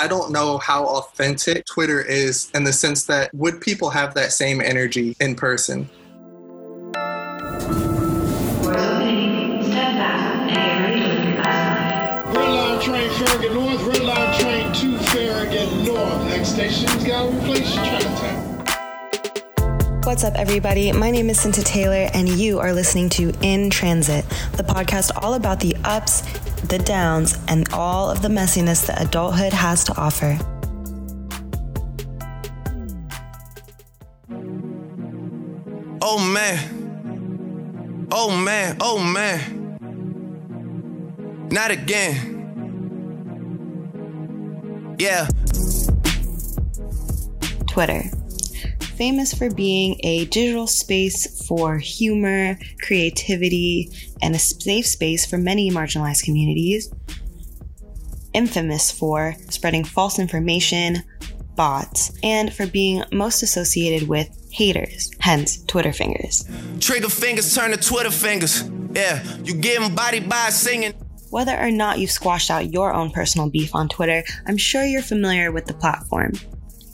[0.00, 4.32] I don't know how authentic Twitter is in the sense that would people have that
[4.32, 5.90] same energy in person?
[12.80, 16.24] Train Farragut North, red line train to Farragut North.
[16.28, 18.19] Next station's Gallery Place Chinatown.
[20.02, 20.90] What's up, everybody?
[20.92, 24.24] My name is Cinta Taylor, and you are listening to In Transit,
[24.56, 26.22] the podcast all about the ups,
[26.62, 30.38] the downs, and all of the messiness that adulthood has to offer.
[36.00, 38.08] Oh man.
[38.10, 38.78] Oh man.
[38.80, 39.76] Oh man.
[41.50, 42.38] Not again.
[44.98, 45.28] Yeah.
[47.68, 48.10] Twitter.
[49.00, 55.70] Famous for being a digital space for humor, creativity, and a safe space for many
[55.70, 56.92] marginalized communities.
[58.34, 60.98] Infamous for spreading false information,
[61.56, 66.46] bots, and for being most associated with haters, hence Twitter fingers.
[66.78, 68.64] Trigger fingers turn to Twitter fingers.
[68.92, 70.92] Yeah, you getting body by singing.
[71.30, 75.00] Whether or not you've squashed out your own personal beef on Twitter, I'm sure you're
[75.00, 76.32] familiar with the platform.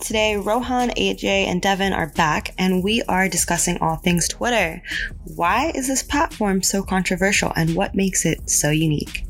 [0.00, 4.82] Today, Rohan, AJ, and Devin are back, and we are discussing all things Twitter.
[5.34, 9.24] Why is this platform so controversial, and what makes it so unique?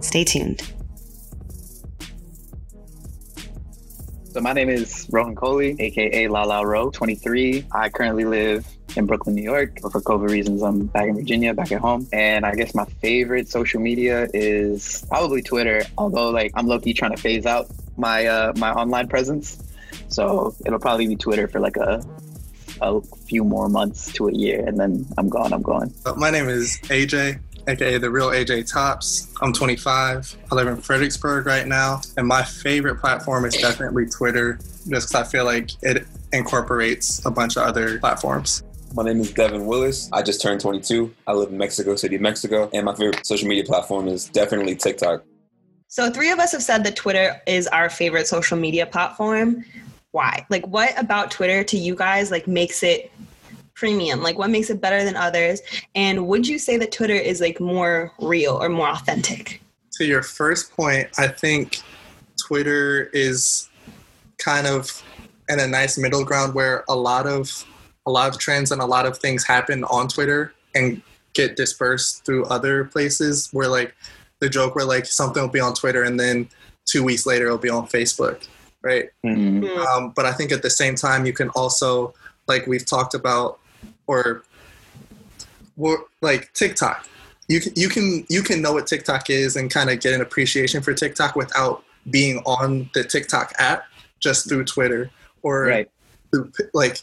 [0.00, 0.62] Stay tuned.
[4.30, 7.66] So my name is Rohan Kohli, aka Lala Ro, 23.
[7.72, 9.78] I currently live in Brooklyn, New York.
[9.82, 12.08] But for COVID reasons, I'm back in Virginia, back at home.
[12.12, 15.82] And I guess my favorite social media is probably Twitter.
[15.98, 19.62] Although like I'm low key trying to phase out my uh, my online presence,
[20.08, 22.02] so it'll probably be Twitter for like a
[22.82, 25.52] a few more months to a year, and then I'm gone.
[25.52, 25.92] I'm gone.
[26.04, 27.38] Uh, My name is AJ,
[27.68, 29.32] aka the real AJ Tops.
[29.40, 30.36] I'm 25.
[30.50, 34.54] I live in Fredericksburg right now, and my favorite platform is definitely Twitter,
[34.88, 38.62] just because I feel like it incorporates a bunch of other platforms.
[38.94, 40.08] My name is Devin Willis.
[40.12, 41.12] I just turned 22.
[41.26, 45.24] I live in Mexico City, Mexico, and my favorite social media platform is definitely TikTok.
[45.88, 49.64] So, three of us have said that Twitter is our favorite social media platform.
[50.14, 50.46] Why?
[50.48, 53.10] Like, what about Twitter to you guys like makes it
[53.74, 54.22] premium?
[54.22, 55.60] Like, what makes it better than others?
[55.96, 59.60] And would you say that Twitter is like more real or more authentic?
[59.94, 61.80] To your first point, I think
[62.46, 63.68] Twitter is
[64.38, 65.02] kind of
[65.48, 67.64] in a nice middle ground where a lot of
[68.06, 71.02] a lot of trends and a lot of things happen on Twitter and
[71.32, 73.96] get dispersed through other places where like
[74.38, 76.48] the joke where like something will be on Twitter and then
[76.84, 78.46] two weeks later it'll be on Facebook,
[78.84, 79.08] right?
[79.88, 82.14] Um, but I think at the same time you can also
[82.46, 83.58] like we've talked about
[84.06, 84.44] or
[85.76, 87.08] or like TikTok.
[87.48, 90.20] You can you can you can know what TikTok is and kind of get an
[90.20, 93.84] appreciation for TikTok without being on the TikTok app
[94.20, 95.10] just through Twitter
[95.42, 95.90] or Right.
[96.30, 97.02] through, like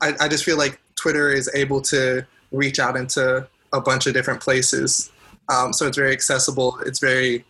[0.00, 4.14] I, I just feel like Twitter is able to reach out into a bunch of
[4.14, 5.10] different places.
[5.48, 6.78] Um, so it's very accessible.
[6.86, 7.44] It's very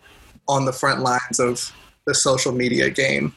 [0.48, 1.72] on the front lines of
[2.06, 3.34] the social media game.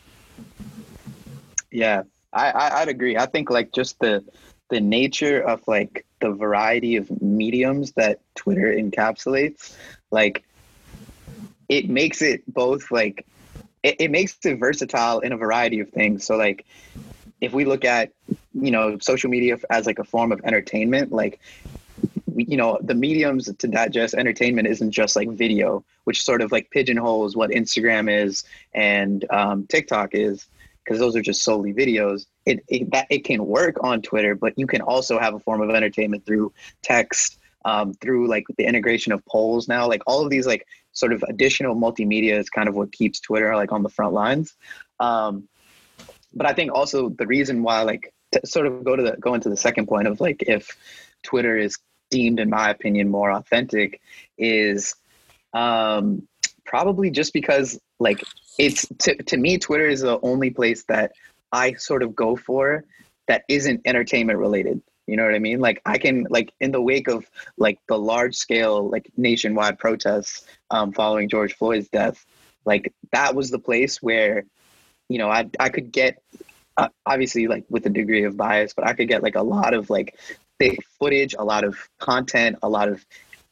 [1.72, 2.03] Yeah,
[2.34, 3.18] I, I I'd agree.
[3.18, 4.24] I think like just the
[4.69, 9.75] the nature of like the variety of mediums that Twitter encapsulates,
[10.12, 10.44] like
[11.68, 13.25] it makes it both like
[13.84, 16.25] it, it makes it versatile in a variety of things.
[16.25, 16.66] So like
[17.41, 18.12] if we look at
[18.53, 21.40] you know social media as like a form of entertainment, like
[22.36, 26.69] you know the mediums to digest entertainment isn't just like video, which sort of like
[26.72, 28.44] pigeonholes what Instagram is
[28.74, 30.46] and um, TikTok is
[30.89, 32.25] because those are just solely videos.
[32.47, 35.61] It, it that it can work on Twitter, but you can also have a form
[35.61, 36.51] of entertainment through
[36.81, 39.88] text, um, through like the integration of polls now.
[39.88, 43.55] Like all of these like sort of additional multimedia is kind of what keeps Twitter
[43.55, 44.55] like on the front lines.
[45.00, 45.47] Um,
[46.33, 49.35] but I think also the reason why like to sort of go to the go
[49.35, 50.75] into the second point of like if
[51.21, 51.77] Twitter is
[52.09, 54.01] deemed, in my opinion, more authentic
[54.39, 54.95] is
[55.53, 56.27] um,
[56.66, 58.23] probably just because like
[58.59, 61.13] it's to, to me twitter is the only place that
[61.51, 62.83] i sort of go for
[63.30, 64.81] that isn't entertainment related.
[65.06, 65.60] You know what i mean?
[65.60, 67.25] Like i can like in the wake of
[67.57, 72.25] like the large scale like nationwide protests um, following george floyd's death
[72.66, 74.44] like that was the place where
[75.07, 76.22] you know i, I could get
[76.78, 79.74] uh, obviously like with a degree of bias but i could get like a lot
[79.74, 80.19] of like
[80.60, 83.04] thick footage a lot of content a lot of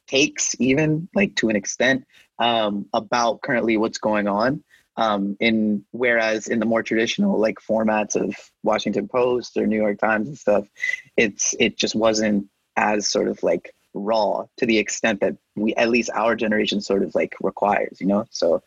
[0.07, 2.05] takes even like to an extent
[2.39, 4.63] um, about currently what's going on
[4.97, 9.99] um, in whereas in the more traditional like formats of washington post or new york
[9.99, 10.67] times and stuff
[11.15, 15.89] it's it just wasn't as sort of like raw to the extent that we at
[15.89, 18.61] least our generation sort of like requires you know so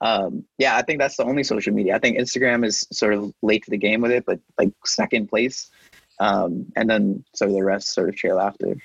[0.00, 1.96] um, yeah, I think that's the only social media.
[1.96, 5.28] I think Instagram is sort of late to the game with it, but like second
[5.28, 5.70] place.
[6.18, 8.76] Um, and then of the rest sort of trail after.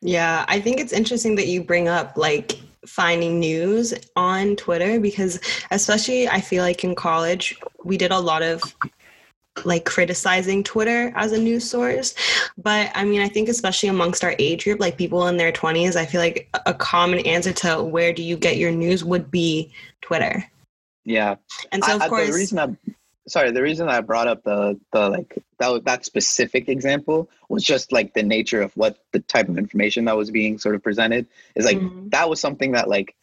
[0.00, 5.40] Yeah, I think it's interesting that you bring up like finding news on Twitter because,
[5.70, 8.62] especially, I feel like in college, we did a lot of
[9.64, 12.14] like criticizing Twitter as a news source.
[12.56, 15.96] But I mean, I think especially amongst our age group, like people in their 20s,
[15.96, 19.72] I feel like a common answer to where do you get your news would be
[20.00, 20.44] Twitter.
[21.04, 21.36] Yeah.
[21.72, 22.92] And so, of I, course, the reason I,
[23.28, 27.92] sorry, the reason I brought up the the like that that specific example was just
[27.92, 31.26] like the nature of what the type of information that was being sort of presented
[31.54, 32.10] is like Mhm.
[32.10, 33.14] that was something that like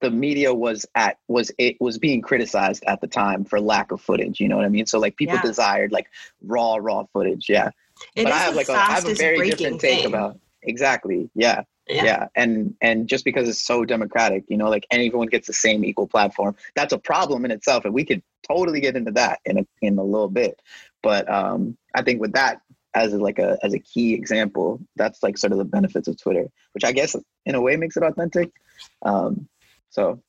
[0.00, 4.00] the media was at was it was being criticized at the time for lack of
[4.00, 5.42] footage you know what i mean so like people Yeah.
[5.42, 6.08] desired like
[6.42, 7.70] raw raw footage yeah
[8.16, 10.06] it but i have like a, I have a very different take thing.
[10.06, 12.04] about exactly yeah Yeah.
[12.04, 12.26] yeah.
[12.34, 16.08] and and just because it's so democratic you know like anyone gets the same equal
[16.08, 19.66] platform that's a problem in itself and we could totally get into that in a
[19.82, 20.60] in a little bit
[21.02, 22.60] but um i think with that
[22.94, 26.46] as like a as a key example that's like sort of the benefits of twitter
[26.72, 28.50] which i guess in a way makes it authentic
[29.02, 29.48] um
[29.90, 30.20] so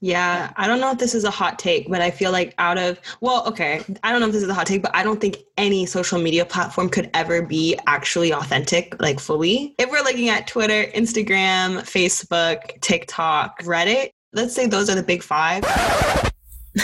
[0.00, 2.78] Yeah, I don't know if this is a hot take, but I feel like out
[2.78, 5.20] of, well, okay, I don't know if this is a hot take, but I don't
[5.20, 9.74] think any social media platform could ever be actually authentic, like fully.
[9.78, 15.22] If we're looking at Twitter, Instagram, Facebook, TikTok, Reddit, let's say those are the big
[15.22, 15.64] five.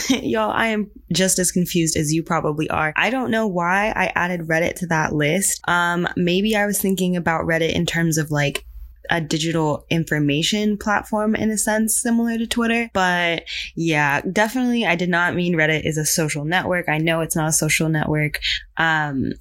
[0.22, 2.92] Y'all, I am just as confused as you probably are.
[2.96, 5.60] I don't know why I added Reddit to that list.
[5.68, 8.64] Um, maybe I was thinking about Reddit in terms of like
[9.10, 12.90] a digital information platform in a sense similar to Twitter.
[12.92, 13.44] But
[13.74, 16.88] yeah, definitely I did not mean Reddit is a social network.
[16.88, 18.40] I know it's not a social network.
[18.76, 19.32] Um,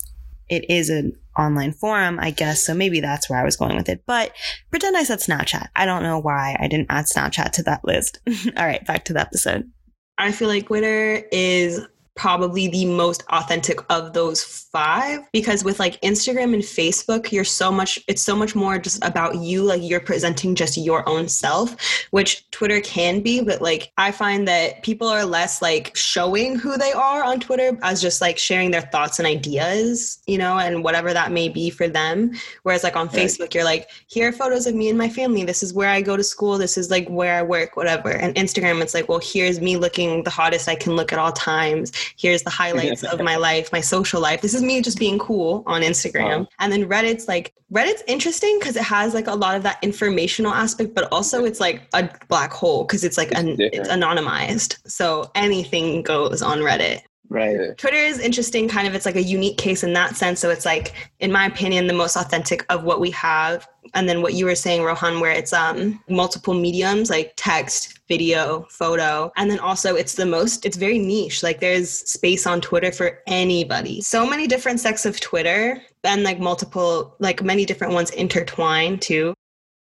[0.50, 2.66] it is an online forum, I guess.
[2.66, 4.04] So maybe that's where I was going with it.
[4.06, 4.34] But
[4.70, 5.68] pretend I said Snapchat.
[5.76, 8.20] I don't know why I didn't add Snapchat to that list.
[8.58, 9.72] All right, back to the episode.
[10.18, 11.82] I feel like Twitter is
[12.16, 17.72] probably the most authentic of those five because with like Instagram and Facebook, you're so
[17.72, 19.64] much, it's so much more just about you.
[19.64, 21.76] Like you're presenting just your own self,
[22.12, 23.42] which Twitter can be.
[23.42, 27.78] But like I find that people are less like showing who they are on Twitter
[27.84, 31.70] as just like sharing their thoughts and ideas, you know, and whatever that may be
[31.70, 32.32] for them.
[32.64, 33.16] Whereas like on Right.
[33.16, 35.44] Facebook, you're like, here are photos of me and my family.
[35.44, 36.58] This is where I go to school.
[36.58, 38.10] This is like where I work, whatever.
[38.12, 41.32] And Instagram, it's like, well, here's me looking the hottest I can look at all
[41.32, 41.92] times.
[42.18, 44.42] Here's the highlights of my life, my social life.
[44.42, 46.40] This is me just being cool on Instagram.
[46.40, 46.48] Wow.
[46.60, 50.54] And then Reddit's like, Reddit's interesting because it has like a lot of that informational
[50.54, 54.78] aspect, but also it's like a black hole because it's like It's an, it's anonymized.
[54.88, 57.02] So anything goes on Reddit.
[57.30, 58.94] right Twitter is interesting, kind of.
[58.94, 60.40] It's like a unique case in that sense.
[60.40, 63.68] So it's like, in my opinion, the most authentic of what we have.
[63.96, 68.66] And then what you were saying, Rohan, where it's um multiple mediums like text, video,
[68.70, 70.66] photo, and then also it's the most.
[70.66, 71.44] It's very niche.
[71.44, 74.02] Like there's space on Twitter for anybody.
[74.02, 79.34] So many different sects of Twitter, and like multiple, like many different ones intertwined too.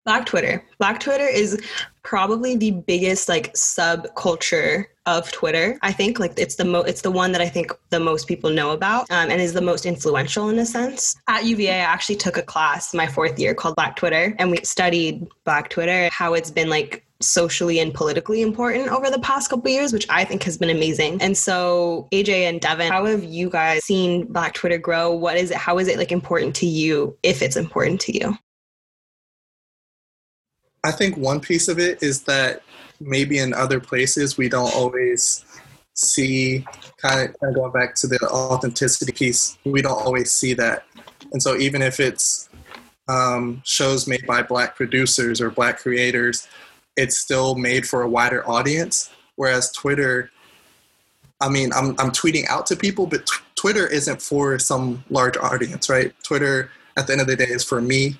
[0.05, 0.63] Black Twitter.
[0.79, 1.59] Black Twitter is
[2.03, 5.79] probably the biggest like subculture of Twitter.
[5.81, 8.51] I think like it's the mo it's the one that I think the most people
[8.51, 11.17] know about um, and is the most influential in a sense.
[11.29, 14.59] At UVA, I actually took a class my fourth year called Black Twitter, and we
[14.59, 19.71] studied Black Twitter, how it's been like socially and politically important over the past couple
[19.71, 21.21] years, which I think has been amazing.
[21.21, 25.13] And so, AJ and Devin, how have you guys seen Black Twitter grow?
[25.13, 25.57] What is it?
[25.57, 28.37] How is it like important to you, if it's important to you?
[30.85, 32.63] I think one piece of it is that
[33.01, 35.45] maybe in other places we don't always
[35.95, 36.65] see
[36.99, 39.57] kind of, kind of going back to the authenticity piece.
[39.65, 40.85] We don't always see that,
[41.33, 42.49] and so even if it's
[43.09, 46.49] um, shows made by black producers or black creators,
[46.97, 49.11] it's still made for a wider audience.
[49.37, 50.31] Whereas Twitter,
[51.41, 55.37] I mean, I'm I'm tweeting out to people, but t- Twitter isn't for some large
[55.37, 56.13] audience, right?
[56.23, 58.17] Twitter, at the end of the day, is for me,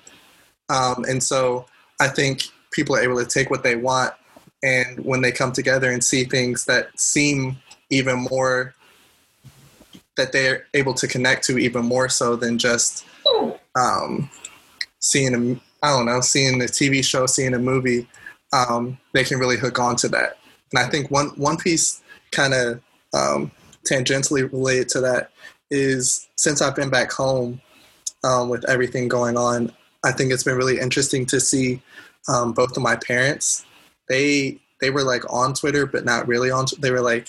[0.69, 1.65] um, and so
[2.01, 4.13] I think people are able to take what they want,
[4.63, 7.57] and when they come together and see things that seem
[7.89, 8.73] even more
[10.17, 13.05] that they're able to connect to even more so than just
[13.75, 14.29] um,
[14.99, 18.07] seeing a I don't know seeing a TV show, seeing a movie,
[18.55, 20.37] um, they can really hook on to that.
[20.71, 22.81] And I think one one piece kind of
[23.13, 23.51] um,
[23.89, 25.31] tangentially related to that
[25.69, 27.61] is since I've been back home
[28.23, 29.71] um, with everything going on,
[30.03, 31.81] I think it's been really interesting to see
[32.27, 33.65] um, both of my parents.
[34.07, 36.65] They they were like on Twitter, but not really on.
[36.79, 37.27] They were like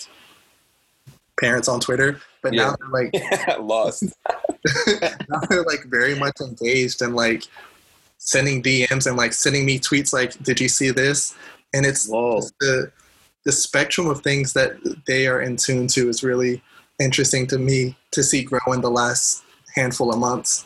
[1.39, 4.03] parents on Twitter, but now they're like Lost.
[5.01, 7.43] now they're like very much engaged and like
[8.17, 11.35] sending DMs and like sending me tweets like, "Did you see this?"
[11.73, 12.41] And it's Whoa.
[12.59, 12.91] the
[13.45, 14.73] the spectrum of things that
[15.07, 16.61] they are in tune to is really
[16.99, 19.43] interesting to me to see grow in the last
[19.75, 20.65] handful of months.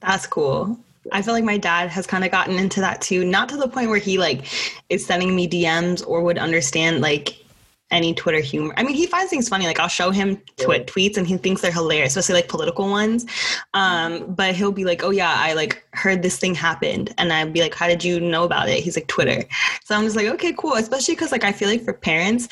[0.00, 0.78] That's cool.
[1.12, 3.24] I feel like my dad has kind of gotten into that too.
[3.24, 4.46] Not to the point where he like
[4.88, 7.44] is sending me DMs or would understand like
[7.90, 8.74] any Twitter humor.
[8.76, 9.66] I mean, he finds things funny.
[9.66, 13.26] Like I'll show him twit tweets and he thinks they're hilarious, especially like political ones.
[13.74, 17.52] Um, but he'll be like, "Oh yeah, I like heard this thing happened," and I'd
[17.52, 19.44] be like, "How did you know about it?" He's like, "Twitter."
[19.84, 22.48] So I'm just like, "Okay, cool." Especially because like I feel like for parents,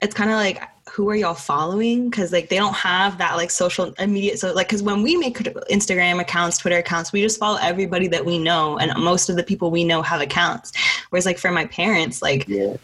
[0.00, 3.50] it's kind of like who are y'all following because like they don't have that like
[3.50, 5.36] social immediate so like because when we make
[5.70, 9.42] instagram accounts twitter accounts we just follow everybody that we know and most of the
[9.42, 10.72] people we know have accounts
[11.10, 12.76] whereas like for my parents like Yeah.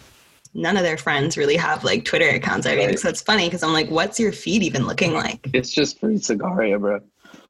[0.54, 2.98] None of their friends really have like twitter accounts or anything Right.
[2.98, 6.16] so it's funny because i'm like what's your feed even looking like It's just free
[6.16, 7.00] Cigaria, bro.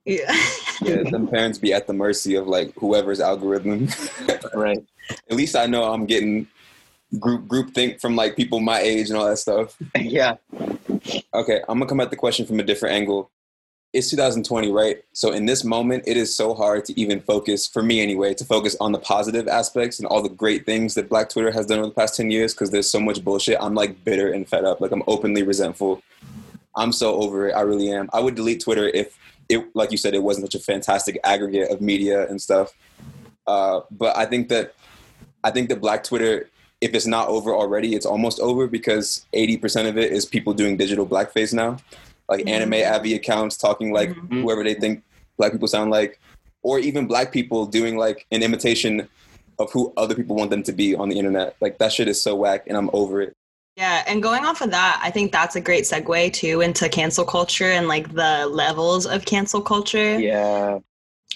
[0.04, 0.34] yeah
[0.82, 3.88] Yeah, them parents be at the mercy of like whoever's algorithm.
[4.54, 4.78] Right.
[5.30, 6.46] At least I know I'm getting
[7.18, 9.76] group group think from like people my age and all that stuff.
[9.98, 10.36] yeah.
[11.34, 13.30] Okay, I'm gonna come at the question from a different angle.
[13.94, 15.04] It's 2020, right?
[15.12, 18.44] So in this moment, it is so hard to even focus, for me anyway, to
[18.44, 21.78] focus on the positive aspects and all the great things that Black Twitter has done
[21.78, 23.56] over the past 10 years because there's so much bullshit.
[23.60, 24.80] I'm like bitter and fed up.
[24.80, 26.02] Like I'm openly resentful.
[26.74, 27.52] I'm so over it.
[27.52, 28.10] I really am.
[28.12, 29.16] I would delete Twitter if
[29.48, 32.72] it, like you said, it wasn't such a fantastic aggregate of media and stuff.
[33.46, 34.74] Uh, but I think that
[35.44, 39.88] I think that Black Twitter, if it's not over already, it's almost over because 80%
[39.88, 41.76] of it is people doing digital blackface now,
[42.28, 44.42] like anime avi accounts talking like Mhm.
[44.42, 45.02] whoever they think
[45.36, 46.20] Black people sound like,
[46.62, 49.08] or even Black people doing like an imitation
[49.58, 51.54] of who other people want them to be on the internet.
[51.60, 53.34] Like that shit is so whack, and I'm over it.
[53.76, 57.24] Yeah, and going off of that, I think that's a great segue too into cancel
[57.24, 60.18] culture and like the levels of cancel culture.
[60.18, 60.78] Yeah.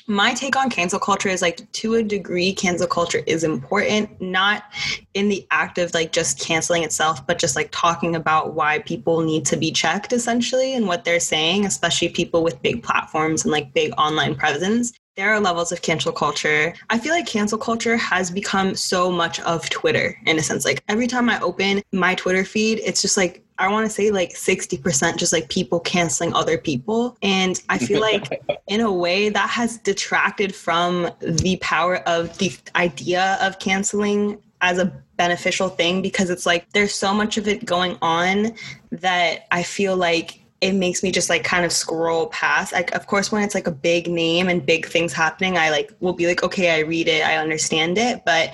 [0.08, 4.64] My take on cancel culture is like to a degree cancel culture is important not
[5.12, 9.20] in the act of like just canceling itself but just like talking about why people
[9.20, 13.52] need to be checked essentially and what they're saying especially people with big platforms and
[13.52, 16.72] like big online presence there are levels of cancel culture.
[16.90, 20.64] I feel like cancel culture has become so much of Twitter in a sense.
[20.64, 24.10] Like every time I open my Twitter feed, it's just like I want to say
[24.10, 27.16] like 60% just like people canceling other people.
[27.22, 32.52] And I feel like in a way that has detracted from the power of the
[32.76, 34.86] idea of canceling as a
[35.16, 38.52] beneficial thing because it's like there's so much of it going on
[38.90, 42.72] that I feel like it makes me just like kind of scroll past.
[42.72, 45.92] Like of course when it's like a big name and big things happening, I like
[46.00, 48.24] will be like, okay, I read it, I understand it.
[48.24, 48.52] But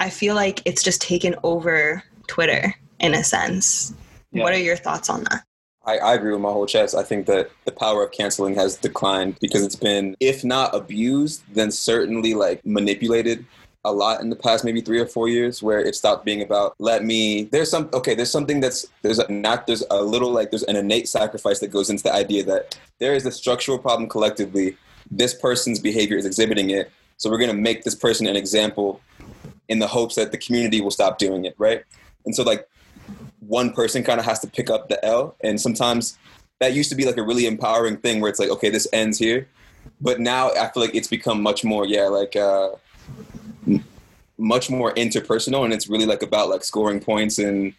[0.00, 3.94] I feel like it's just taken over Twitter in a sense.
[4.38, 4.44] Yeah.
[4.44, 5.44] What are your thoughts on that?
[5.84, 6.94] I, I agree with my whole chest.
[6.94, 11.42] I think that the power of canceling has declined because it's been, if not abused,
[11.54, 13.46] then certainly like manipulated
[13.84, 16.74] a lot in the past maybe three or four years where it stopped being about
[16.78, 20.50] let me there's some okay there's something that's there's a not there's a little like
[20.50, 24.08] there's an innate sacrifice that goes into the idea that there is a structural problem
[24.08, 24.76] collectively
[25.10, 29.00] this person's behavior is exhibiting it so we're going to make this person an example
[29.68, 31.84] in the hopes that the community will stop doing it right
[32.26, 32.68] and so like
[33.40, 35.34] one person kind of has to pick up the L.
[35.42, 36.18] And sometimes
[36.60, 39.18] that used to be like a really empowering thing where it's like, okay, this ends
[39.18, 39.48] here.
[40.00, 42.70] But now I feel like it's become much more, yeah, like uh,
[43.66, 43.84] m-
[44.36, 45.64] much more interpersonal.
[45.64, 47.38] And it's really like about like scoring points.
[47.38, 47.74] And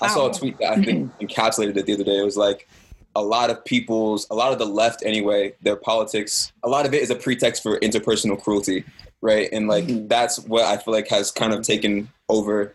[0.00, 2.18] I saw a tweet that I think encapsulated it the other day.
[2.18, 2.68] It was like,
[3.16, 6.94] a lot of people's, a lot of the left anyway, their politics, a lot of
[6.94, 8.84] it is a pretext for interpersonal cruelty,
[9.20, 9.48] right?
[9.52, 12.74] And like that's what I feel like has kind of taken over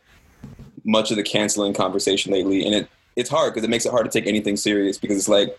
[0.86, 4.06] much of the canceling conversation lately, and it it's hard because it makes it hard
[4.06, 5.58] to take anything serious because it's like,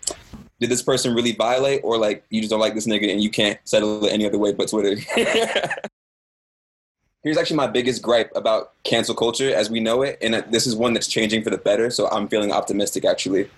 [0.59, 3.29] did this person really violate, or like you just don't like this nigga and you
[3.29, 4.95] can't settle it any other way but Twitter?
[7.23, 10.75] Here's actually my biggest gripe about cancel culture as we know it, and this is
[10.75, 11.89] one that's changing for the better.
[11.89, 13.49] So I'm feeling optimistic actually.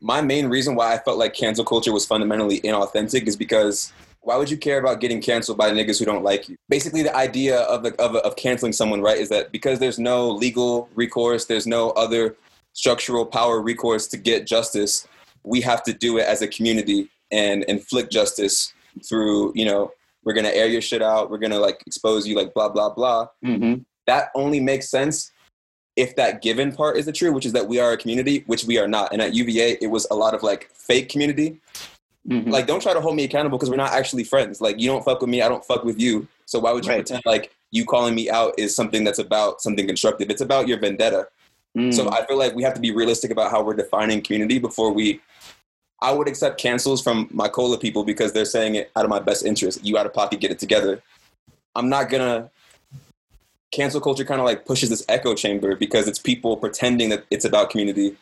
[0.00, 4.36] My main reason why I felt like cancel culture was fundamentally inauthentic is because why
[4.36, 6.56] would you care about getting canceled by niggas who don't like you?
[6.68, 10.30] Basically, the idea of, the, of, of canceling someone, right, is that because there's no
[10.30, 12.36] legal recourse, there's no other
[12.72, 15.06] structural power recourse to get justice,
[15.42, 18.72] we have to do it as a community and inflict justice
[19.06, 19.90] through, you know,
[20.24, 23.26] we're gonna air your shit out, we're gonna like expose you, like blah, blah, blah.
[23.42, 23.74] hmm
[24.06, 25.32] That only makes sense
[25.96, 28.64] if that given part is the true, which is that we are a community, which
[28.64, 29.12] we are not.
[29.12, 31.60] And at UVA, it was a lot of like fake community
[32.28, 34.60] hmm like don't try to hold me accountable because we're not actually friends.
[34.60, 36.26] Like you don't fuck with me i don't fuck with you.
[36.46, 36.98] So why would you Right.
[37.04, 40.30] pretend like you calling me out is something that's about something constructive?
[40.30, 41.28] It's about your vendetta.
[41.76, 41.94] Mm.
[41.94, 44.92] so i feel like we have to be realistic about how we're defining community before
[44.92, 45.22] we
[46.02, 49.18] i would accept cancels from my cola people because they're saying it out of my
[49.18, 49.82] best interest.
[49.82, 51.00] You out of pocket get it together.
[51.74, 52.50] I'm not gonna
[53.72, 57.46] cancel culture kind of like pushes this echo chamber because it's people pretending that it's
[57.46, 58.16] about community,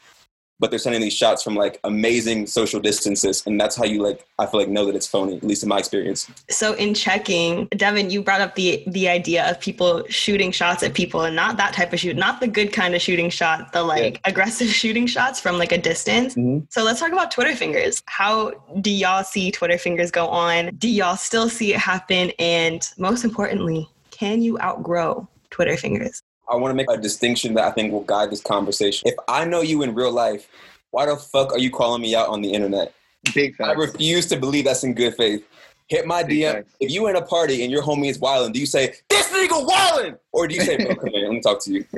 [0.61, 4.27] but they're sending these shots from like amazing social distances, and that's how you like
[4.39, 6.31] I feel like know that it's phony, at least in my experience.
[6.51, 10.95] So in checking, Devin, you brought up the the idea of people shooting shots at
[10.95, 13.83] people and not that type of shoot, not the good kind of shooting shot, the
[13.83, 16.35] like aggressive shooting shots from like a distance.
[16.35, 16.67] Mhm.
[16.71, 18.03] So let's talk about Twitter fingers.
[18.07, 18.51] How
[18.81, 20.75] do y'all see Twitter fingers go on?
[20.77, 22.33] Do y'all still see it happen?
[22.39, 26.23] And most importantly, can you outgrow Twitter fingers?
[26.51, 29.09] I want to make a distinction that I think will guide this conversation.
[29.09, 30.49] If I know you in real life,
[30.91, 32.93] why the fuck are you calling me out on the internet?
[33.35, 35.47] Big I refuse to believe that's in good faith.
[35.89, 36.53] Hit my Big DM.
[36.53, 36.75] facts.
[36.81, 39.65] If you in a party and your homie is wilding, do you say, this nigga
[39.65, 40.17] wilding?
[40.33, 41.85] Or do you say, bro, come here, let me talk to you.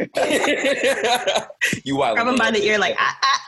[1.85, 2.16] you wilding.
[2.16, 3.44] Grab them by the ear, like ah, ah.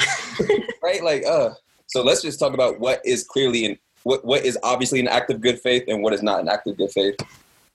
[0.82, 1.02] right?
[1.02, 1.50] Like, uh.
[1.86, 5.30] So let's just talk about what is clearly in what what is obviously an act
[5.30, 7.16] of good faith and what is not an act of good faith.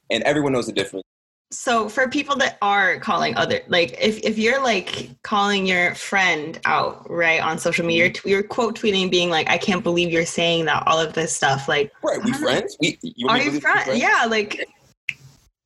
[0.09, 1.05] And everyone knows the difference.
[1.51, 6.59] So for people that are calling other like if, if you're like calling your friend
[6.65, 8.27] out right on social media mm-hmm.
[8.29, 11.13] you're, t- you're quote tweeting being like I can't believe you're saying that all of
[11.13, 12.23] this stuff like Right?
[12.23, 12.37] We know.
[12.37, 12.77] friends?
[12.79, 14.67] We you are you believe we're yeah like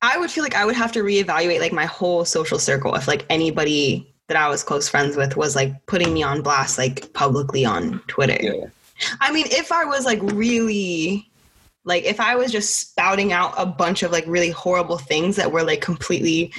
[0.00, 3.08] I would feel like I would have to reevaluate like my whole social circle if
[3.08, 7.12] like anybody that I was close friends with was like putting me on blast like
[7.12, 8.38] publicly on Twitter.
[8.40, 8.66] Yeah.
[9.20, 11.28] I mean, if I was like really,
[11.84, 15.52] like, if I was just spouting out a bunch of like really horrible things that
[15.52, 16.52] were like completely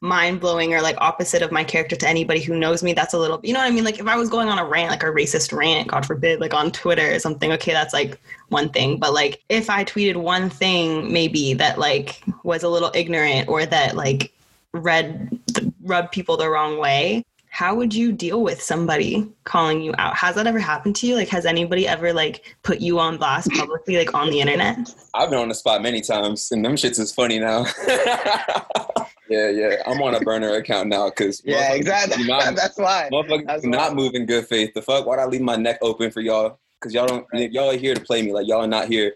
[0.00, 3.18] mind blowing or like opposite of my character to anybody who knows me, that's a
[3.18, 3.84] little, you know what I mean?
[3.84, 6.54] Like, if I was going on a rant, like a racist rant, God forbid, like
[6.54, 8.98] on Twitter or something, okay, that's like one thing.
[8.98, 13.64] But like, if I tweeted one thing maybe that like was a little ignorant or
[13.64, 14.32] that like
[14.72, 15.38] read,
[15.82, 20.34] rubbed people the wrong way, how would you deal with somebody calling you out has
[20.34, 23.96] that ever happened to you like has anybody ever like put you on blast publicly
[23.98, 27.12] like on the internet I've been on the spot many times, and them shits is
[27.12, 27.66] funny now.
[29.28, 29.82] yeah, yeah.
[29.86, 32.24] I'm on a burner account now because Yeah, exactly.
[32.24, 33.10] Not, That's why.
[33.12, 33.94] motherfuckers That's not why.
[33.94, 34.72] move good faith.
[34.74, 35.06] The fuck?
[35.06, 36.58] Why'd I leave my neck open for y'all?
[36.80, 37.26] Because y'all don't.
[37.52, 38.32] Y'all are here to play me.
[38.32, 39.14] Like y'all are not here.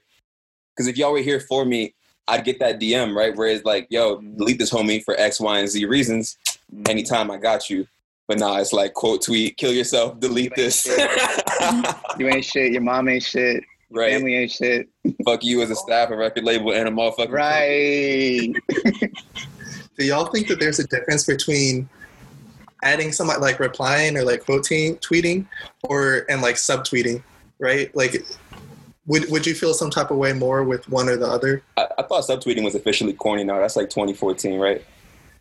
[0.74, 1.94] Because if y'all were here for me,
[2.28, 5.58] I'd get that DM right where it's like, "Yo, delete this homie for X, Y,
[5.58, 6.36] and Z reasons."
[6.72, 6.90] Mm-hmm.
[6.90, 7.86] Anytime I got you.
[8.28, 10.86] But nah, it's like quote tweet, kill yourself, delete this.
[12.18, 12.72] You ain't shit.
[12.72, 13.62] Your mom ain't shit.
[13.90, 14.12] right.
[14.12, 14.88] Family ain't shit.
[15.24, 17.30] Fuck you as a staff, a record label, and a motherfucker.
[17.30, 18.54] Right.
[19.98, 21.88] Do y'all think that there's a difference between
[22.82, 25.46] adding somebody like replying or like quoting tweeting
[25.82, 27.22] or and like subtweeting,
[27.58, 27.94] right?
[27.94, 28.24] Like
[29.06, 31.62] would would you feel some type of way more with one or the other?
[31.76, 33.58] I, I thought subtweeting was officially corny now.
[33.58, 34.84] That's like 2014, right?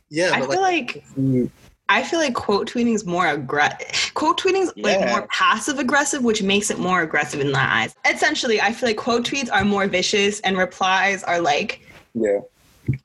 [0.10, 1.50] Yeah, i but feel like, like mm,
[1.90, 6.24] i feel like quote tweeting is more aggressive quote tweeting is like more passive aggressive
[6.24, 9.64] which makes it more aggressive in my eyes essentially i feel like quote tweets are
[9.66, 12.40] more vicious and replies are like Yeah.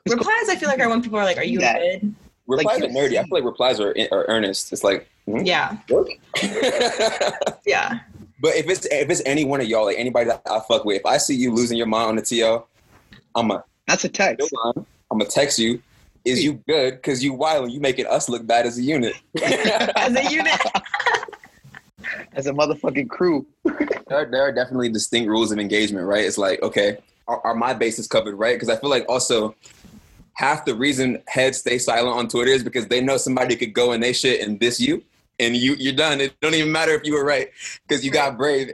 [0.08, 1.78] replies i feel like are when people are like are you Yeah.
[1.78, 2.14] good
[2.46, 3.16] Replies Like, are nerdy.
[3.16, 4.72] I feel like replies are, are earnest.
[4.72, 5.36] It's like, hmm?
[5.44, 5.76] yeah
[8.40, 10.96] but if it's if it's any one of y'all, like anybody that I fuck with,
[10.96, 12.64] if I see you losing your mind on the TL,
[13.34, 14.52] I'm a That's a text.
[14.64, 15.82] I'm gonna text you.
[16.24, 16.96] Is you good?
[16.96, 19.14] Because you wild and you making us look bad as a unit.
[19.42, 20.61] as a unit
[22.33, 23.46] As a motherfucking crew.
[23.64, 26.24] there, are, there are definitely distinct rules of engagement, right?
[26.24, 28.54] It's like, okay, are, are my bases covered, right?
[28.54, 29.54] Because I feel like also
[30.35, 33.92] half the reason heads stay silent on Twitter is because they know somebody could go
[33.92, 35.02] and they shit and diss you,
[35.38, 36.20] and you you're done.
[36.20, 37.50] It don't even matter if you were right
[37.87, 38.72] because you got brave.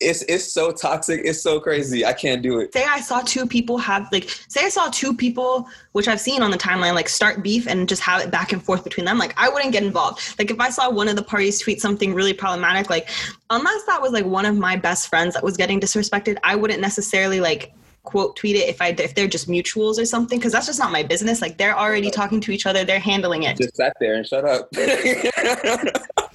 [0.00, 1.22] It's it's so toxic.
[1.24, 2.06] It's so crazy.
[2.06, 2.72] I can't do it.
[2.72, 6.42] say I saw two people have like say I saw two people which I've seen
[6.42, 9.18] on the timeline like start beef and just have it back and forth between them
[9.18, 12.14] like I wouldn't get involved like if I saw one of the parties tweet something
[12.14, 13.08] really problematic like
[13.50, 16.80] unless that was like one of my best friends that was getting disrespected I wouldn't
[16.80, 17.72] necessarily like
[18.04, 20.92] quote tweet it if I if they're just mutuals or something because that's just not
[20.92, 24.14] my business like they're already talking to each other they're handling it Just sat there
[24.14, 24.70] and shut up.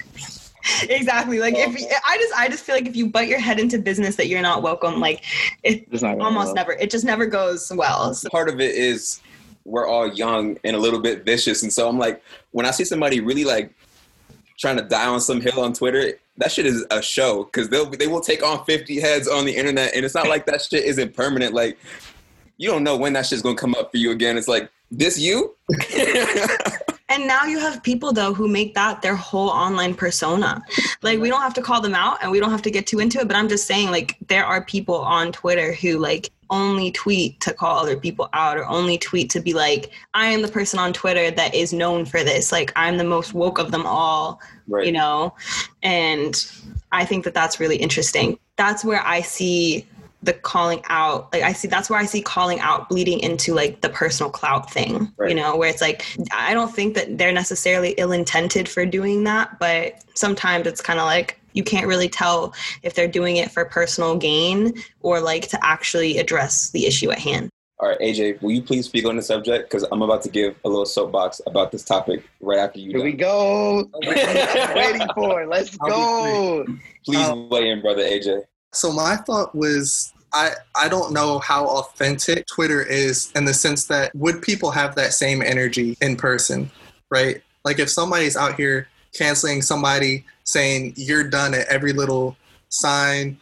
[0.89, 1.75] exactly like if
[2.07, 4.41] I just I just feel like if you butt your head into business that you're
[4.41, 5.23] not welcome like
[5.63, 6.55] it It's not almost work.
[6.55, 9.21] never it just never goes well so, part of it is
[9.65, 11.63] we're all young and a little bit vicious.
[11.63, 12.21] And so I'm like,
[12.51, 13.73] when I see somebody really like
[14.57, 17.89] trying to die on some hill on Twitter, that shit is a show because they'll
[17.89, 20.83] they will take on 50 heads on the internet, and it's not like that shit
[20.83, 21.53] isn't permanent.
[21.53, 21.77] Like
[22.57, 24.37] you don't know when that shit's gonna come up for you again.
[24.37, 25.55] It's like this you.
[27.13, 30.63] And now you have people though who make that their whole online persona.
[31.03, 32.99] Like we don't have to call them out and we don't have to get too
[32.99, 36.91] into it, but I'm just saying like there are people on Twitter who like only
[36.91, 40.47] tweet to call other people out or only tweet to be like I am the
[40.47, 42.51] person on Twitter that is known for this.
[42.51, 44.83] Like I'm the most woke of them all, right.
[44.83, 45.35] you know.
[45.83, 46.35] And
[46.91, 48.39] I think that that's really interesting.
[48.55, 49.85] That's where I see
[50.23, 53.81] the calling out like i see that's where i see calling out bleeding into like
[53.81, 55.29] the personal clout thing Right.
[55.29, 59.59] you know where it's like i don't think that they're necessarily ill-intended for doing that
[59.59, 63.63] but sometimes it's kind of like you can't really tell if they're doing it for
[63.65, 68.51] personal gain or like to actually address the issue at hand All right, AJ, will
[68.51, 69.69] you please speak on the subject?
[69.69, 72.91] Because I'm about to give a little soapbox about this topic right after you.
[72.91, 73.89] Here we go.
[74.05, 75.49] Waiting for it.
[75.49, 76.65] Let's go.
[77.05, 78.43] Please Um, weigh in, brother AJ.
[78.73, 83.85] So my thought was I I don't know how authentic Twitter is in the sense
[83.85, 86.71] that would people have that same energy in person,
[87.09, 87.41] right?
[87.63, 92.35] Like if somebody's out here canceling somebody saying you're done at every little
[92.69, 93.37] sign,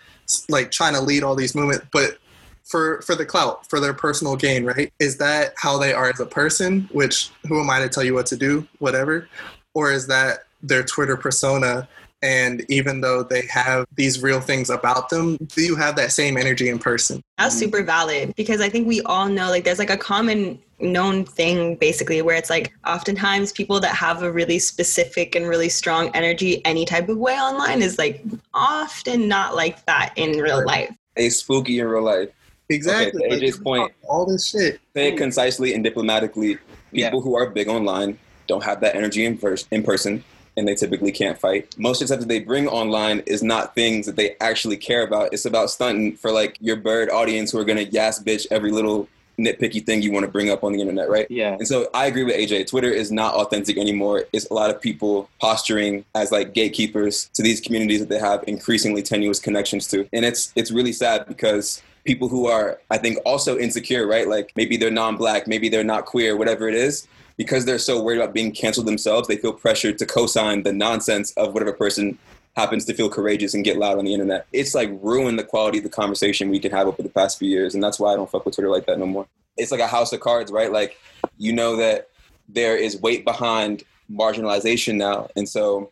[0.49, 2.17] like trying to lead all these movements, but
[2.63, 4.91] for for the clout, for their personal gain, right?
[4.99, 6.89] Is that how they are as a person?
[6.91, 9.27] Which who am I to tell you what to do, whatever?
[9.73, 11.87] Or is that their Twitter persona
[12.23, 16.37] and even though they have these real things about them, do you have that same
[16.37, 17.21] energy in person?
[17.37, 21.23] That's super valid because I think we all know like there's like a common known
[21.25, 26.09] thing basically where it's like oftentimes people that have a really specific and really strong
[26.15, 30.95] energy any type of way online is like often not like that in real life.
[31.17, 32.29] A spooky in real life.
[32.69, 33.21] Exactly.
[33.25, 33.91] Okay, to Like, AJ's point.
[34.07, 34.79] all this shit.
[34.95, 36.57] Say it concisely and diplomatically.
[36.91, 37.07] Yeah.
[37.09, 40.23] People who are big online don't have that energy in, pers- in person,
[40.57, 41.75] and they typically can't fight.
[41.77, 45.03] Most of the stuff that they bring online is not things that they actually care
[45.03, 45.33] about.
[45.33, 49.07] It's about stunting for like your bird audience who are gonna yas bitch every little
[49.39, 51.29] nitpicky thing you want to bring up on the internet, right?
[51.29, 51.53] Yeah.
[51.53, 52.67] And so I agree with AJ.
[52.67, 54.25] Twitter is not authentic anymore.
[54.33, 58.43] It's a lot of people posturing as like gatekeepers to these communities that they have
[58.47, 60.07] increasingly tenuous connections to.
[60.13, 64.27] And it's it's really sad because people who are I think also insecure, right?
[64.27, 67.07] Like maybe they're non-black, maybe they're not queer, whatever it is,
[67.41, 71.31] because they're so worried about being canceled themselves, they feel pressured to co-sign the nonsense
[71.37, 72.15] of whatever person
[72.55, 74.45] happens to feel courageous and get loud on the internet.
[74.53, 77.49] It's like ruined the quality of the conversation we can have over the past few
[77.49, 79.25] years, and that's why I don't fuck with Twitter like that no more.
[79.57, 80.71] It's like a house of cards, right?
[80.71, 80.99] Like
[81.39, 82.09] you know that
[82.47, 85.89] there is weight behind marginalization now, and so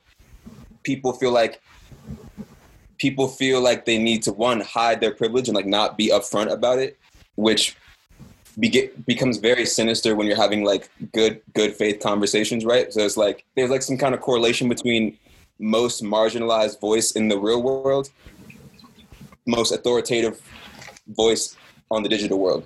[0.83, 1.63] people feel like
[2.99, 6.51] people feel like they need to one hide their privilege and like not be upfront
[6.51, 6.99] about it,
[7.37, 7.75] which
[8.59, 12.91] be- becomes very sinister when you're having like good good faith conversations, right?
[12.93, 15.17] So it's like there's like some kind of correlation between
[15.59, 18.09] most marginalized voice in the real world,
[19.45, 20.41] most authoritative
[21.07, 21.55] voice
[21.91, 22.65] on the digital world.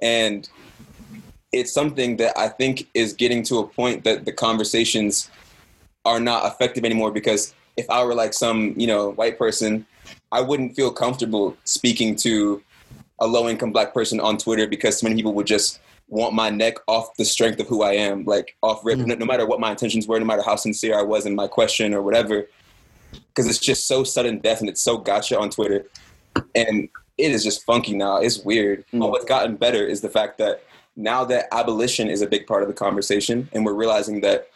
[0.00, 0.48] And
[1.52, 5.30] it's something that I think is getting to a point that the conversations
[6.04, 9.86] are not effective anymore because if I were like some, you know, white person,
[10.32, 12.62] I wouldn't feel comfortable speaking to
[13.20, 16.50] a low income black person on Twitter because so many people would just want my
[16.50, 19.06] neck off the strength of who I am, like off rip, mm.
[19.06, 21.46] no, no matter what my intentions were, no matter how sincere I was in my
[21.46, 22.48] question or whatever.
[23.12, 25.86] Because it's just so sudden death and it's so gotcha on Twitter.
[26.54, 28.18] And it is just funky now.
[28.18, 28.84] It's weird.
[28.92, 29.10] But mm.
[29.10, 30.62] what's gotten better is the fact that
[30.96, 34.48] now that abolition is a big part of the conversation, and we're realizing that,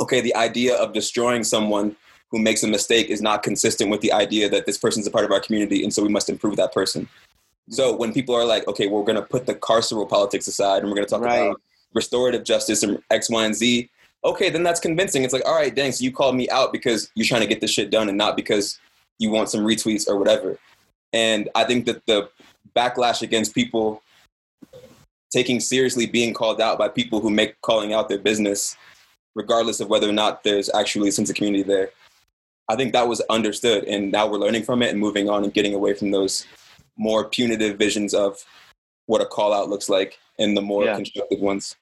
[0.00, 1.96] okay, the idea of destroying someone
[2.30, 5.24] who makes a mistake is not consistent with the idea that this person's a part
[5.24, 7.08] of our community, and so we must improve that person.
[7.70, 10.88] So when people are like, okay, we're going to put the carceral politics aside and
[10.88, 11.46] we're going to talk Right.
[11.46, 11.60] about
[11.94, 13.88] restorative justice and X, Y, and Z,
[14.24, 15.24] okay, then that's convincing.
[15.24, 17.60] It's like, all right, dang, so you called me out because you're trying to get
[17.60, 18.78] this shit done and not because
[19.18, 20.58] you want some retweets or whatever.
[21.12, 22.28] And I think that the
[22.76, 24.02] backlash against people
[25.32, 28.76] taking seriously being called out by people who make calling out their business,
[29.34, 31.90] regardless of whether or not there's actually a sense of community there.
[32.68, 35.52] I think that was understood, and now we're learning from it and moving on and
[35.54, 36.46] getting away from those
[36.96, 38.44] more punitive visions of
[39.06, 40.96] what a call out looks like and the more Yeah.
[40.96, 41.76] constructive ones.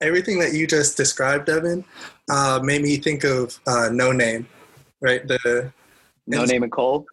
[0.00, 1.84] Everything that you just described, Devin,
[2.30, 4.46] uh, made me think of uh, Noname,
[5.00, 5.26] right?
[5.28, 5.72] The
[6.28, 7.06] Noname and Cole.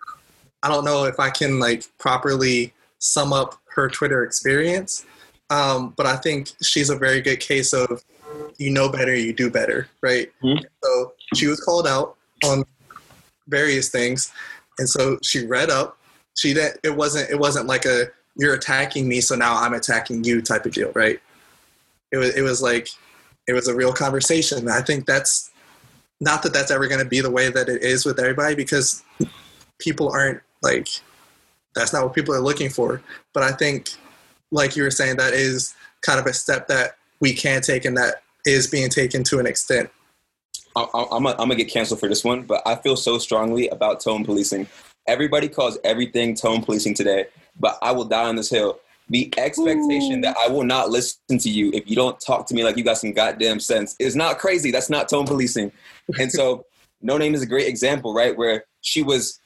[0.63, 5.06] I don't know if I can like properly sum up her Twitter experience,
[5.50, 8.04] um, but I think she's a very good case of
[8.58, 10.32] you know better, you do better, right?
[10.43, 10.65] Mhm.
[10.84, 12.65] So she was called out on
[13.47, 14.32] various things,
[14.80, 15.97] and so she read up.
[16.38, 16.80] She didn't.
[16.84, 17.30] It wasn't.
[17.30, 20.91] It wasn't like a you're attacking me, so now I'm attacking you type of deal,
[20.93, 21.19] right?
[22.12, 22.36] It was.
[22.36, 22.89] It was like
[23.47, 24.69] it was a real conversation.
[24.69, 25.52] I think that's
[26.19, 29.04] not that that's ever going to be the way that it is with everybody because
[29.80, 30.88] people aren't like
[31.76, 33.02] that's not what people are looking for
[33.34, 33.89] but i think
[34.52, 37.95] like you were saying that is kind of a step that we can take and
[37.97, 39.89] that is being taken to an extent
[40.76, 44.23] I, going to get canceled for this one, but I feel so strongly about tone
[44.23, 44.67] policing.
[45.08, 47.26] Everybody calls everything tone policing today,
[47.60, 48.80] but I will die on this hill.
[49.10, 52.65] The expectation that I will not listen to you if you don't talk to me
[52.65, 54.70] like you got some goddamn sense is not crazy.
[54.70, 55.72] That's not tone policing.
[56.20, 56.65] And so,
[57.04, 58.36] Noname is a great example, right?
[58.36, 59.39] Where she was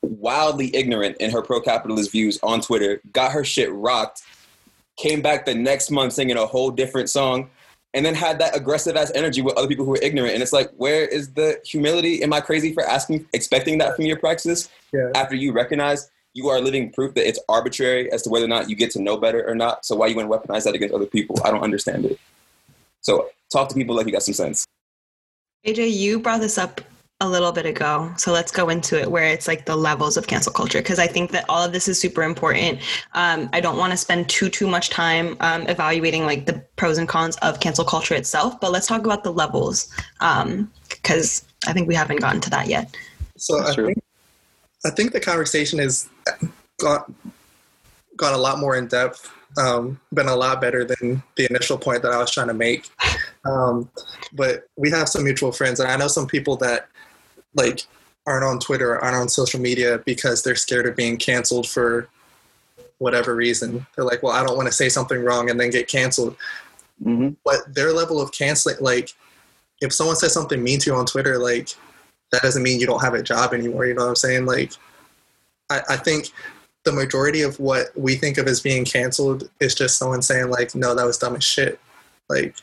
[0.00, 4.22] wildly ignorant in her pro-capitalist views on Twitter, got her shit rocked,
[4.96, 7.50] came back the next month singing a whole different song,
[7.94, 10.34] and then had that aggressive ass energy with other people who were ignorant.
[10.34, 12.22] And it's like, where is the humility?
[12.22, 15.10] Am I crazy for asking, expecting that from your praxis Yeah.
[15.14, 18.70] after you recognize you are living proof that it's arbitrary as to whether or not
[18.70, 19.84] you get to know better or not?
[19.84, 21.38] So why you want to weaponize that against other people?
[21.44, 22.18] I don't understand it.
[23.02, 24.66] So talk to people like you got some sense.
[25.66, 26.80] AJ, you brought this up
[27.22, 28.12] a little bit ago.
[28.16, 31.06] So let's go into it where it's like the levels of cancel culture because I
[31.06, 32.80] think that all of this is super important.
[33.14, 36.98] Um, I don't want to spend too too much time um, evaluating like the pros
[36.98, 39.88] and cons of cancel culture itself, but let's talk about the levels
[40.88, 42.94] because I think we haven't gotten to that yet.
[43.36, 43.86] So I true.
[43.86, 44.04] think
[44.84, 46.08] I think the conversation has
[46.80, 47.08] got
[48.16, 52.02] got a lot more in depth, um, been a lot better than the initial point
[52.02, 52.90] that I was trying to make.
[53.44, 53.90] Um,
[54.32, 56.88] but we have some mutual friends, and I know some people that
[57.54, 57.86] like
[58.26, 62.08] aren't on Twitter, aren't on social media because they're scared of being canceled for
[62.98, 63.86] whatever reason.
[63.94, 66.36] They're like, well, I don't want to say something wrong and then get canceled.
[67.02, 69.12] hmm But their level of canceling, like,
[69.80, 71.70] if someone says something mean to you on Twitter, like,
[72.30, 73.86] that doesn't mean you don't have a job anymore.
[73.86, 74.46] You know what I'm saying?
[74.46, 74.72] Like,
[75.68, 76.30] I, I think
[76.84, 80.74] the majority of what we think of as being canceled is just someone saying, like,
[80.74, 81.80] no, that was dumb as shit.
[82.28, 82.54] Like,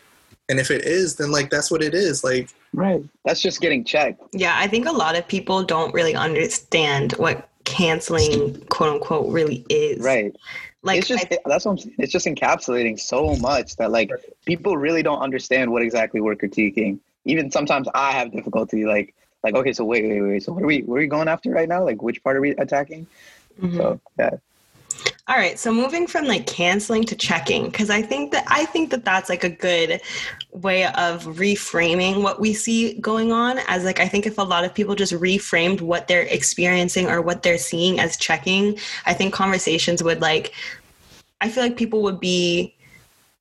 [0.49, 2.23] and if it is, then, like, that's what it is.
[2.23, 3.03] Like, Right.
[3.25, 4.21] That's just getting checked.
[4.33, 9.65] Yeah, I think a lot of people don't really understand what canceling quote unquote really
[9.69, 10.03] is.
[10.03, 10.35] Right.
[10.81, 11.95] Like it's just I- that's what I'm saying.
[11.99, 14.11] It's just encapsulating so much that like
[14.45, 16.99] people really don't understand what exactly we're critiquing.
[17.25, 20.43] Even sometimes I have difficulty like like okay, so wait, wait, wait.
[20.43, 21.83] So what are we what are we going after right now?
[21.83, 23.07] Like which part are we attacking?
[23.61, 23.75] Mhm.
[23.77, 24.31] So yeah.
[25.29, 28.89] All right, so moving from like canceling to checking because I think that I think
[28.89, 30.01] that that's like a good
[30.53, 34.65] way of reframing what we see going on as like I think if a lot
[34.65, 39.31] of people just reframed what they're experiencing or what they're seeing as checking, I think
[39.31, 40.55] conversations would like
[41.41, 42.75] I feel like people would be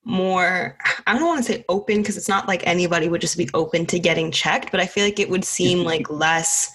[0.05, 3.49] more I don't want to say open because it's not like anybody would just be
[3.55, 5.87] open to getting checked, but I feel like it would seem mm-hmm.
[5.87, 6.71] like less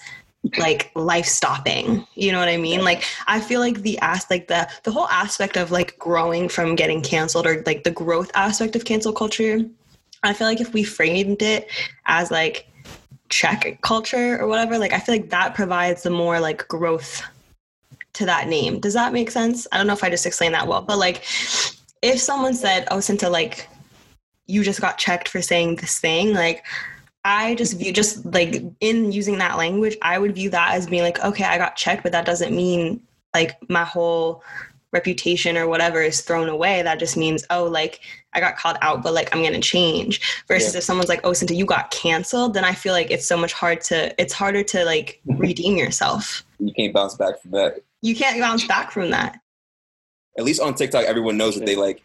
[0.58, 2.06] like life stopping.
[2.14, 2.84] You know what I mean?
[2.84, 6.74] Like I feel like the as like the the whole aspect of like growing from
[6.74, 9.60] getting canceled or like the growth aspect of cancel culture.
[10.22, 11.70] I feel like if we framed it
[12.06, 12.66] as like
[13.28, 17.22] check culture or whatever, like I feel like that provides the more like growth
[18.14, 18.80] to that name.
[18.80, 19.66] Does that make sense?
[19.72, 21.24] I don't know if I just explained that well, but like
[22.02, 23.68] if someone said, "Oh, Cinta, like
[24.46, 26.64] you just got checked for saying this thing," like
[27.24, 31.02] I just view just like in using that language, I would view that as being
[31.02, 33.02] like, okay, I got checked, but that doesn't mean
[33.34, 34.42] like my whole
[34.92, 36.82] reputation or whatever is thrown away.
[36.82, 38.00] That just means, oh, like
[38.32, 40.44] I got called out, but like I'm gonna change.
[40.48, 40.78] Versus Yeah.
[40.78, 43.52] if someone's like, oh, Cinta, you got canceled, then I feel like it's so much
[43.52, 45.40] hard to it's harder to like mm-hmm.
[45.40, 46.44] redeem yourself.
[46.58, 47.80] You can't bounce back from that.
[48.02, 49.40] You can't bounce back from that.
[50.38, 52.02] At least on TikTok, everyone knows that they like.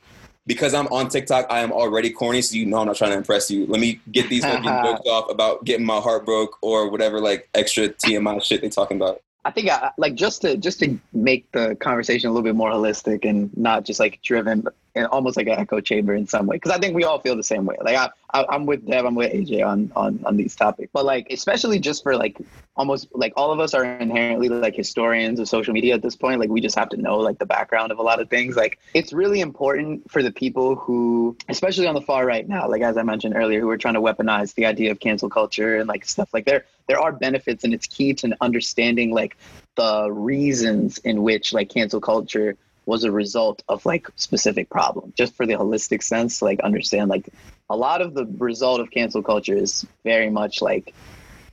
[0.47, 3.17] Because I'm on TikTok, I am already corny, so you know I'm not trying to
[3.17, 3.67] impress you.
[3.67, 7.49] Let me get these fucking jokes off about getting my heart broke or whatever, like
[7.53, 9.21] extra TMI shit they talking about.
[9.45, 12.71] I think I, like just to just to make the conversation a little bit more
[12.71, 16.55] holistic and not just like driven and almost like an echo chamber in some way
[16.55, 17.75] because I think we all feel the same way.
[17.81, 21.05] Like I, I I'm with Dev, I'm with AJ on on on these topics, but
[21.05, 22.37] like especially just for like
[22.75, 26.39] almost like all of us are inherently like historians of social media at this point.
[26.39, 28.55] Like we just have to know like the background of a lot of things.
[28.55, 32.81] Like it's really important for the people who, especially on the far right now, like
[32.81, 35.87] as I mentioned earlier, who are trying to weaponize the idea of cancel culture and
[35.87, 39.37] like stuff like there there are benefits and it's key to understanding like
[39.75, 42.57] the reasons in which like cancel culture
[42.89, 47.29] was a result of like specific problem just for the holistic sense like understand like
[47.69, 50.95] a lot of the result of cancel culture is very much like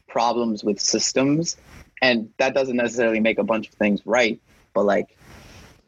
[0.08, 1.58] problems with systems
[2.00, 4.40] and that doesn't necessarily make a bunch of things right
[4.72, 5.14] but like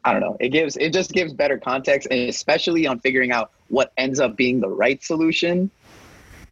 [0.05, 3.49] i don't know it gives it just gives better context and especially on figuring out
[3.69, 5.71] what ends up being the right solution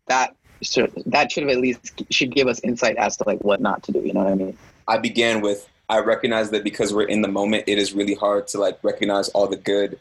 [0.07, 3.62] that should that should have at least should give us insight as to like what
[3.62, 4.57] not to do you know what i mean?
[4.88, 8.47] I began with I recognize that because we're in the moment, it is really hard
[8.50, 9.97] to like recognize all the good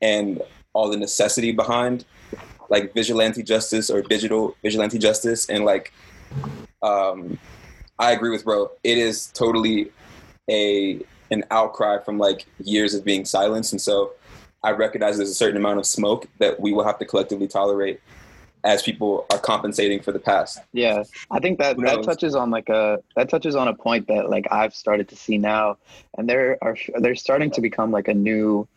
[0.00, 0.40] and
[0.72, 2.04] all the necessity behind
[2.68, 5.48] like vigilante justice or digital vigilante justice.
[5.48, 5.92] And like
[6.82, 7.38] um
[7.98, 8.70] I agree with bro.
[8.84, 9.90] It is totally
[10.48, 13.72] a an outcry from like years of being silenced.
[13.72, 14.12] And so
[14.62, 18.00] I recognize there's a certain amount of smoke that we will have to collectively tolerate
[18.66, 20.58] as people are compensating for the past.
[20.72, 24.28] Yeah, I think that that touches on like a that touches on a point that
[24.28, 25.78] like I've started to see now,
[26.18, 28.68] and there are there's starting to become like a new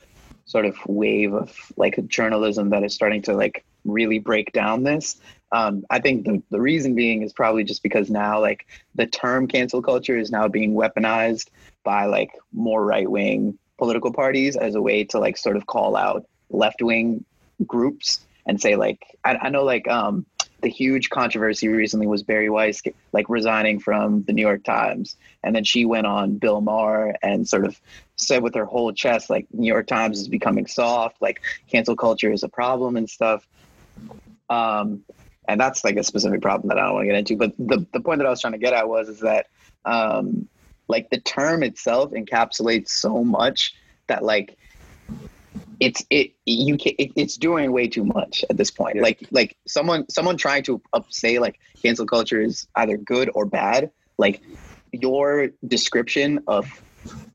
[0.45, 5.19] sort of wave of like journalism that is starting to like really break down this,
[5.51, 9.47] Um, I think the, the reason being is probably just because now like the term
[9.47, 11.49] cancel culture is now being weaponized
[11.83, 15.95] by like more right wing political parties as a way to like sort of call
[15.95, 17.25] out left wing
[17.65, 20.25] groups and say like I, I know like um
[20.61, 22.81] the huge controversy recently was Bari Weiss
[23.13, 27.47] like resigning from the New York Times, and then she went on Bill Maher and
[27.47, 27.79] sort of
[28.17, 32.31] said with her whole chest like New York Times is becoming soft, like cancel culture
[32.31, 33.47] is a problem and stuff.
[34.49, 35.03] Um,
[35.47, 37.35] and that's like a specific problem that I don't want to get into.
[37.37, 39.47] But the the point that I was trying to get at was is that
[39.85, 40.47] um,
[40.87, 43.73] like the term itself encapsulates so much
[44.07, 44.57] that like
[45.79, 48.97] it's it you can it, it's doing way too much at this point.
[48.97, 49.03] Yeah.
[49.03, 53.45] Like like someone someone trying to up, say like cancel culture is either good or
[53.45, 53.91] bad.
[54.17, 54.41] Like
[54.91, 56.67] your description of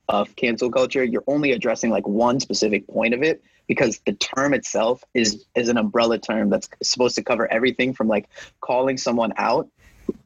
[0.08, 4.52] of cancel culture, you're only addressing like one specific point of it because the term
[4.52, 8.28] itself is is an umbrella term that's supposed to cover everything from like
[8.60, 9.68] calling someone out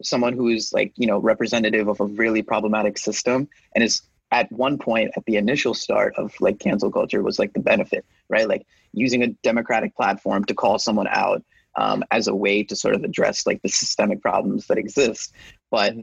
[0.02, 4.50] someone who is like you know representative of a really problematic system and is at
[4.52, 8.48] one point at the initial start of like cancel culture was like the benefit, right?
[8.48, 11.42] Like using a democratic platform to call someone out
[11.76, 15.32] um, as a way to sort of address like the systemic problems that exist.
[15.70, 15.94] But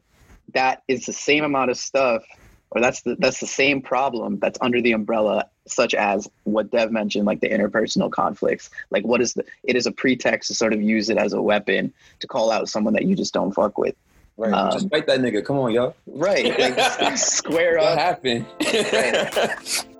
[0.54, 2.24] that is the same amount of stuff,
[2.72, 6.92] or that's the that's the same problem that's under the umbrella, such as what Dev
[6.92, 8.70] mentioned, like the interpersonal conflicts.
[8.90, 11.42] Like what is the it is a pretext to sort of use it as a
[11.42, 13.96] weapon to call out someone that you just don't fuck with.
[14.38, 14.54] Right.
[14.54, 15.44] Um, Just fight that nigga.
[15.46, 15.96] Come on, y'all.
[16.08, 16.58] Right.
[16.60, 17.86] Like, square up.
[17.86, 18.46] What happened?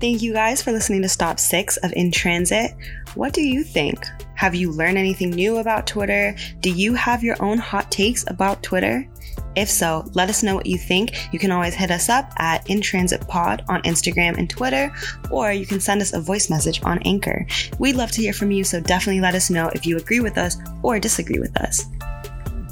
[0.00, 2.70] Thank you guys for listening to Stop 6 of In Transit.
[3.16, 3.98] What do you think?
[4.36, 6.36] Have you learned anything new about Twitter?
[6.60, 9.08] Do you have your own hot takes about Twitter?
[9.56, 11.32] If so, let us know what you think.
[11.32, 14.92] You can always hit us up at In Transit Pod on Instagram and Twitter,
[15.30, 17.46] or you can send us a voice message on Anchor.
[17.78, 20.38] We'd love to hear from you, so definitely let us know if you agree with
[20.38, 21.84] us or disagree with us.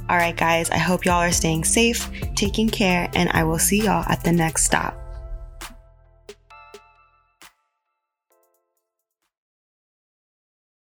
[0.08, 3.84] All right, guys, I hope y'all are staying safe, taking care, and I will see
[3.84, 5.05] y'all at the next stop.